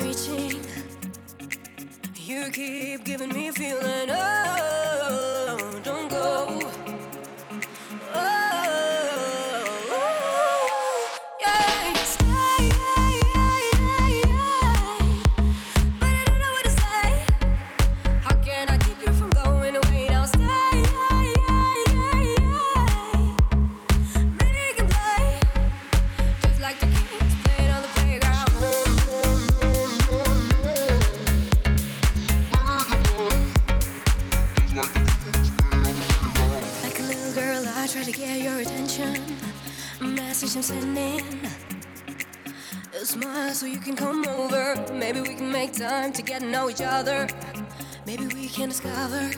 reaching. 0.00 0.60
You 2.16 2.50
keep 2.50 3.04
giving 3.04 3.30
me 3.30 3.50
feeling, 3.50 4.10
oh, 4.10 5.80
don't 5.82 6.10
go. 6.10 6.87
Each 46.70 46.80
other. 46.80 47.28
Maybe 48.06 48.26
we 48.26 48.48
can 48.48 48.68
discover. 48.68 49.30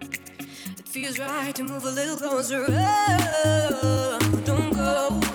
It 0.00 0.88
feels 0.88 1.18
right 1.18 1.54
to 1.54 1.64
move 1.64 1.84
a 1.84 1.90
little 1.90 2.16
closer. 2.16 2.66
Oh, 2.68 4.18
don't 4.44 4.72
go. 4.74 5.27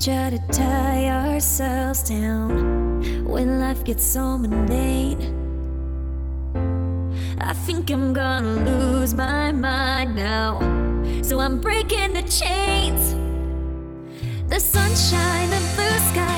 try 0.00 0.30
to 0.30 0.38
tie 0.50 1.10
ourselves 1.10 2.02
down 2.04 3.28
when 3.28 3.60
life 3.60 3.84
gets 3.84 4.02
so 4.02 4.38
mundane. 4.38 5.20
I 7.38 7.52
think 7.52 7.90
I'm 7.90 8.14
gonna 8.14 8.64
lose 8.64 9.12
my 9.12 9.52
mind 9.52 10.16
now, 10.16 10.58
so 11.20 11.38
I'm 11.40 11.60
breaking 11.60 12.14
the 12.14 12.22
chains. 12.22 13.14
The 14.48 14.58
sunshine, 14.58 15.50
the 15.50 15.60
blue 15.76 15.98
sky. 16.12 16.29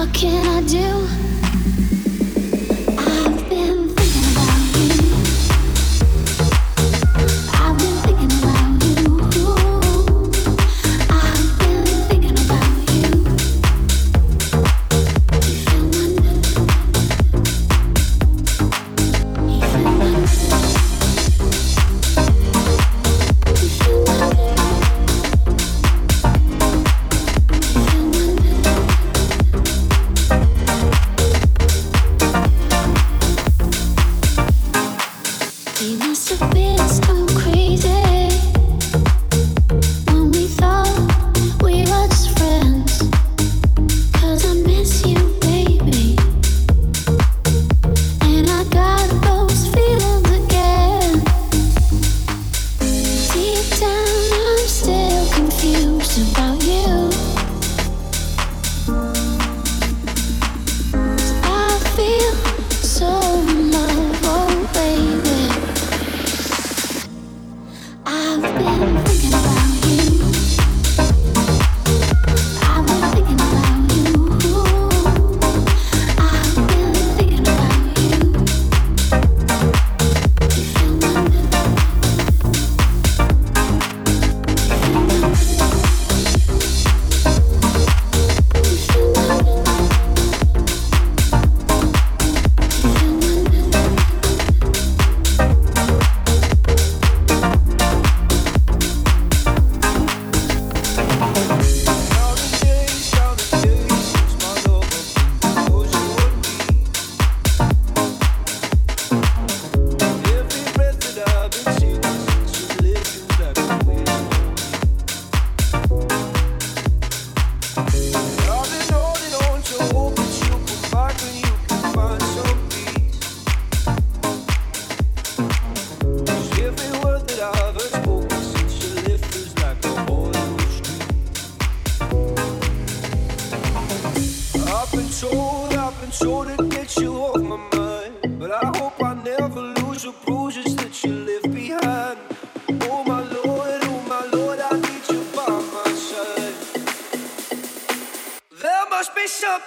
What 0.00 0.14
can 0.14 0.46
I 0.46 0.62
do? 0.66 1.99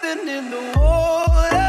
something 0.02 0.28
in 0.28 0.50
the 0.50 0.80
water. 0.80 1.63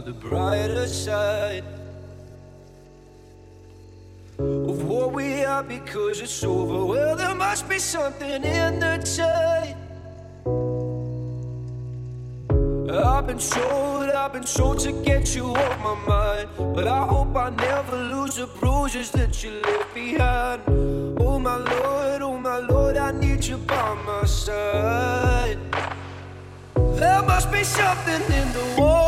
the 0.00 0.12
brighter 0.12 0.88
side 0.88 1.62
of 4.38 4.84
what 4.84 5.12
we 5.12 5.44
are 5.44 5.62
because 5.62 6.20
it's 6.20 6.42
over. 6.42 6.84
Well, 6.84 7.14
there 7.16 7.34
must 7.34 7.68
be 7.68 7.78
something 7.78 8.42
in 8.44 8.80
the 8.80 8.98
tide. 9.16 9.76
I've 12.90 13.26
been 13.26 13.38
told, 13.38 14.10
I've 14.10 14.32
been 14.32 14.42
told 14.42 14.80
to 14.80 14.92
get 15.04 15.34
you 15.36 15.54
off 15.54 15.78
my 15.80 15.94
mind. 16.06 16.48
But 16.74 16.88
I 16.88 17.06
hope 17.06 17.36
I 17.36 17.50
never 17.50 17.96
lose 17.96 18.36
the 18.36 18.46
bruises 18.46 19.10
that 19.12 19.44
you 19.44 19.60
left 19.60 19.94
behind. 19.94 20.62
Oh, 21.20 21.38
my 21.38 21.56
Lord, 21.56 22.22
oh, 22.22 22.38
my 22.38 22.58
Lord, 22.58 22.96
I 22.96 23.12
need 23.12 23.44
you 23.44 23.58
by 23.58 23.94
my 24.04 24.24
side. 24.24 25.58
There 26.74 27.22
must 27.22 27.52
be 27.52 27.62
something 27.62 28.22
in 28.32 28.52
the 28.52 28.80
world. 28.80 29.03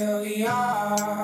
Here 0.00 0.18
we 0.22 0.46
are. 0.46 1.19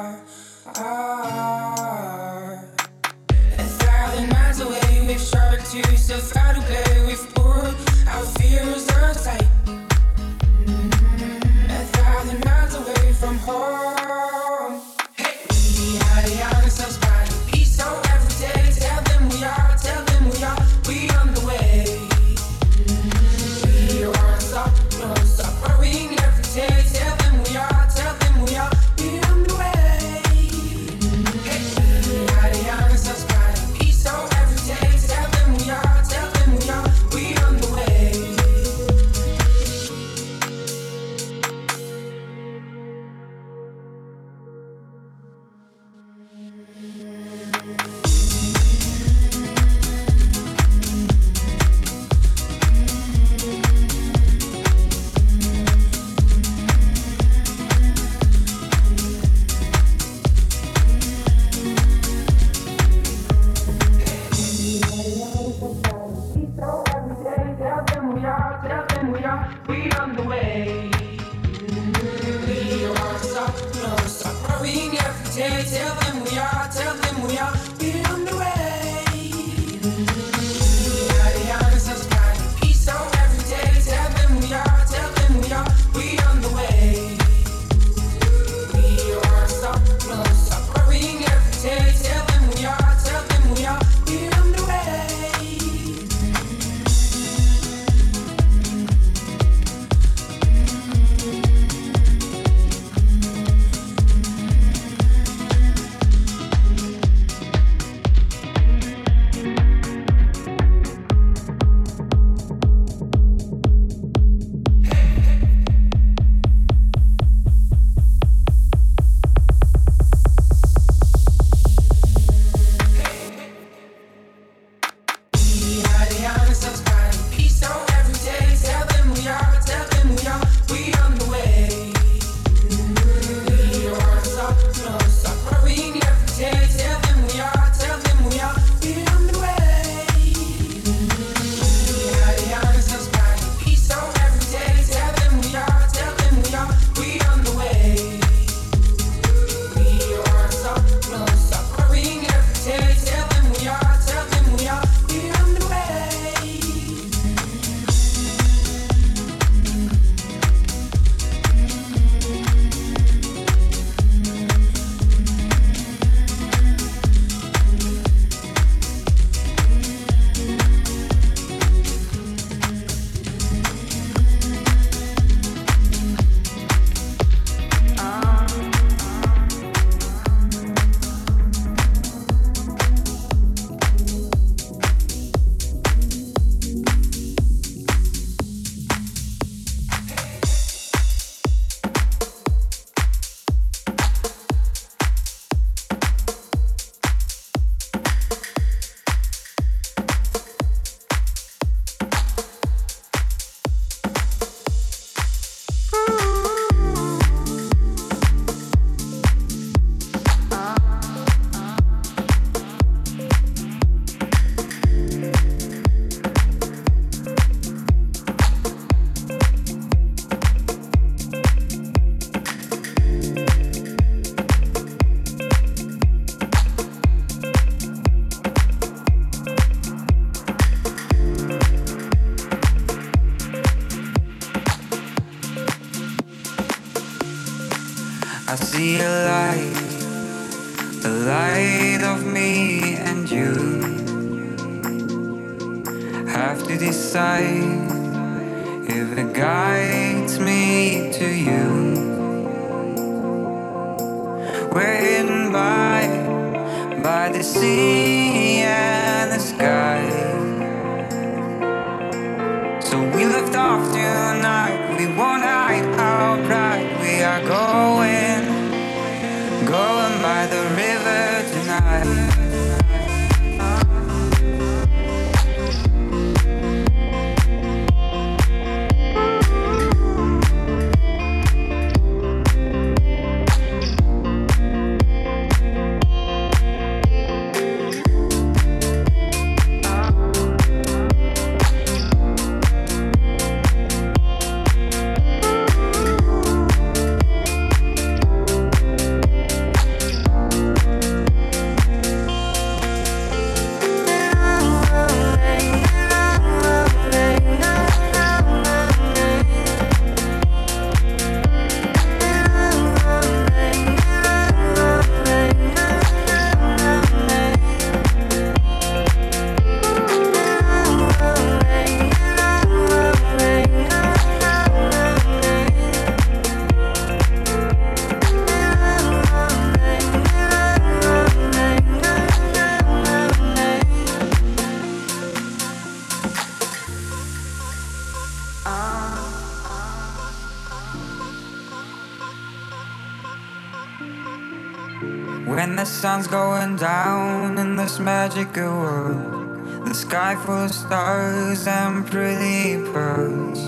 Magical 348.37 348.68
world. 348.68 349.87
The 349.87 349.95
sky 349.95 350.37
full 350.45 350.64
of 350.64 350.70
stars 350.70 351.66
and 351.66 352.07
pretty 352.07 352.76
pearls. 352.93 353.61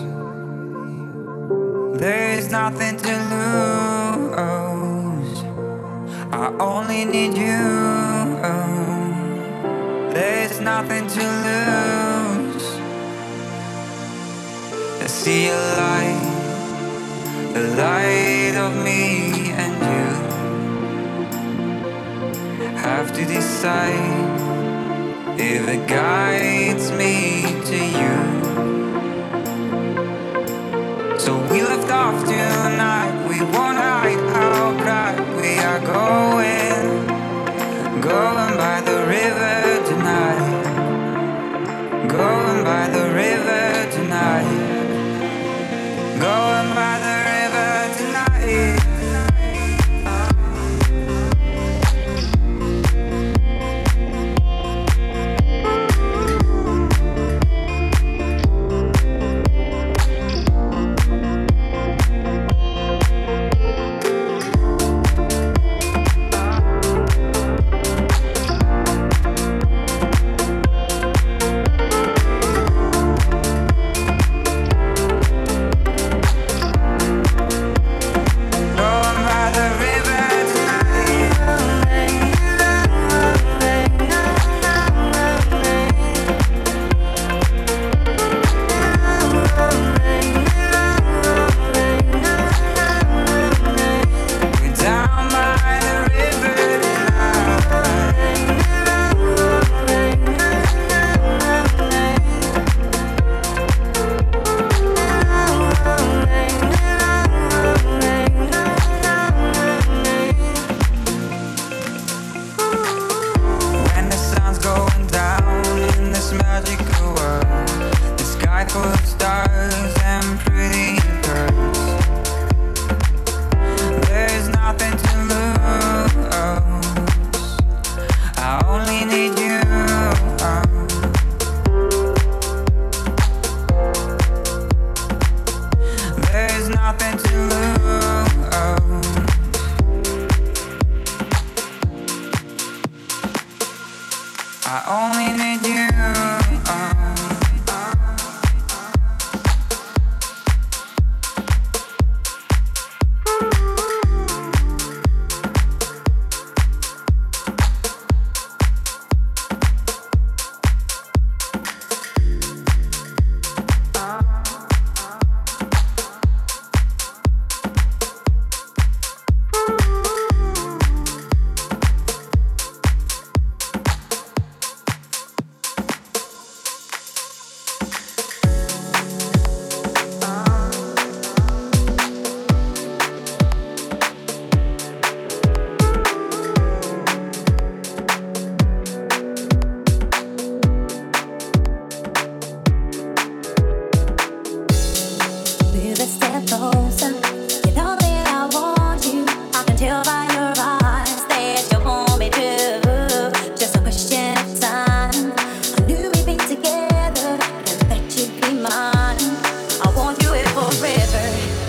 There's 1.99 2.51
nothing 2.51 2.99
to 2.99 3.15
lose. 3.33 4.29
I 6.33 6.55
only 6.61 7.07
need 7.07 7.35
you. 7.39 7.65
There's 10.13 10.61
nothing 10.61 11.07
to 11.17 11.25
lose. 11.47 12.67
I 15.01 15.07
see 15.07 15.49
a 15.49 15.57
light, 15.81 16.25
the 17.55 17.65
light 17.83 18.55
of 18.67 18.73
me 18.85 19.51
and 19.53 19.79
you 22.61 22.77
have 22.77 23.13
to 23.15 23.25
decide 23.25 23.98
it 25.51 25.87
guides 25.89 26.91
me 26.93 27.43
to 27.65 27.77
you. 27.77 28.28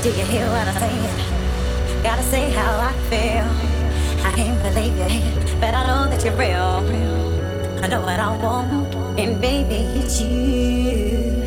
Do 0.01 0.07
you 0.11 0.23
hear 0.23 0.47
what 0.47 0.65
I'm 0.65 0.79
saying? 0.79 2.03
Gotta 2.03 2.23
say 2.23 2.49
how 2.51 2.79
I 2.79 2.93
feel. 3.09 3.43
I 4.25 4.31
can't 4.31 4.57
believe 4.63 4.97
it, 4.97 5.59
but 5.59 5.73
I 5.73 5.85
know 5.87 6.09
that 6.09 6.23
you're 6.23 6.33
real. 6.35 6.79
I 7.83 7.87
know 7.87 7.99
what 7.99 8.17
I 8.17 8.37
want, 8.37 8.95
and 9.19 9.41
baby, 9.41 9.75
it's 9.99 10.21
you. 10.21 11.43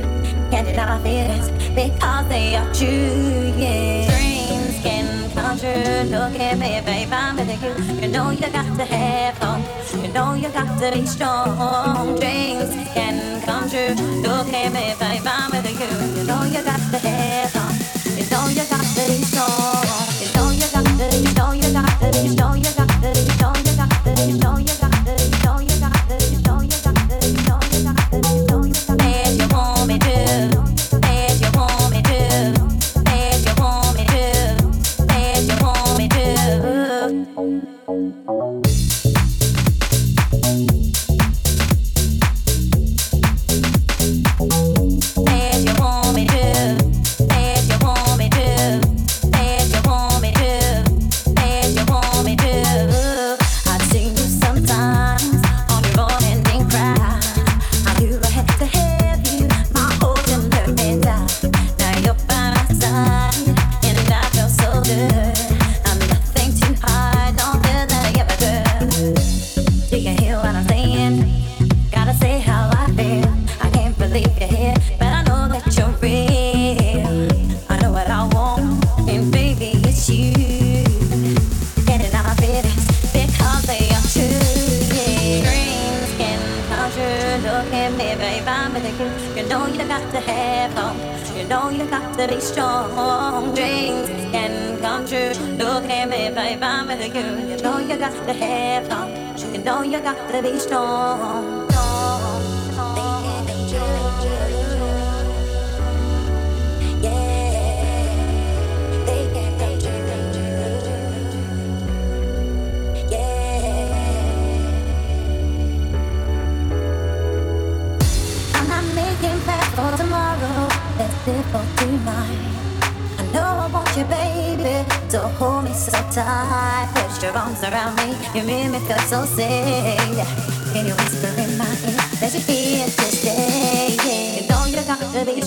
Can't 0.51 0.69
deny 0.69 0.85
my 0.85 1.03
feelings 1.03 1.49
because 1.75 2.29
they 2.29 2.55
are 2.57 2.71
true, 2.75 3.55
yeah. 3.57 4.11
Dreams 4.11 4.83
can 4.83 5.31
come 5.33 5.59
true. 5.59 6.11
Look 6.11 6.39
at 6.39 6.59
me, 6.59 6.83
babe, 6.85 7.09
I'm 7.11 7.37
with 7.37 7.49
you. 7.63 8.03
You 8.03 8.09
know 8.09 8.31
you 8.33 8.51
got 8.53 8.69
to 8.77 8.85
have 8.85 9.39
fun. 9.39 9.65
You 10.05 10.13
know 10.13 10.35
you 10.35 10.51
got 10.51 10.79
to 10.79 10.93
be 10.93 11.07
strong. 11.07 12.21
Dreams 12.21 12.69
can 12.93 13.41
come 13.47 13.71
true. 13.71 13.95
Look 14.21 14.53
at 14.53 14.73
me, 14.75 14.95
babe, 15.01 15.23
I'm 15.25 15.51
with 15.53 15.67
you. 15.73 16.21
You 16.21 16.27
know 16.27 16.45
you 16.45 16.63
got 16.63 16.81
to 16.93 16.99
have 16.99 17.51
fun. 17.51 18.02
It's 18.19 18.33
all 18.33 18.49
you 18.51 18.57
got 18.57 18.69
to 18.69 19.23
show. 19.23 19.72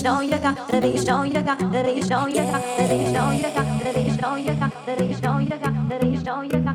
Don't 0.06 0.22
you 0.22 0.38
got 0.38 0.68
the 0.68 0.80
reason, 0.80 1.04
don't 1.04 1.34
you 1.34 1.42
got 1.42 1.58
the 1.58 1.82
reason, 1.82 2.08
don't 2.08 2.30
you 2.30 2.36
got 2.36 2.62
the 2.76 3.92
reason, 3.96 4.14
don't 4.14 4.38
you 4.38 4.54
got 4.54 4.70
the 4.86 6.65